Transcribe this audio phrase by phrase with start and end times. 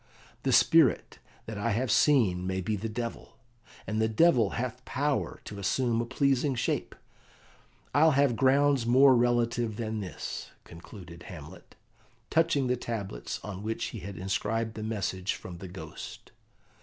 [0.41, 3.37] The spirit that I have seen may be the devil;
[3.85, 6.95] and the devil hath power to assume a pleasing shape.
[7.93, 11.75] I'll have grounds more relative than this," concluded Hamlet,
[12.31, 16.31] touching the tablets on which he had inscribed the message from the Ghost.